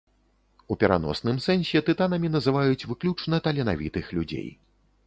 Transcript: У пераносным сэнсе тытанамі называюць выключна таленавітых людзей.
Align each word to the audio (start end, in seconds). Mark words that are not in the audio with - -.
У 0.75 0.77
пераносным 0.83 1.37
сэнсе 1.47 1.83
тытанамі 1.91 2.33
называюць 2.37 2.87
выключна 2.95 3.43
таленавітых 3.51 4.15
людзей. 4.19 4.49